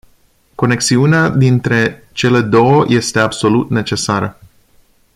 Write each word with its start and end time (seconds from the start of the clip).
Conexiunea 0.55 1.29
dintre 1.29 2.07
cele 2.11 2.41
două 2.41 2.85
este 2.87 3.19
absolut 3.19 3.69
necesară. 3.69 4.37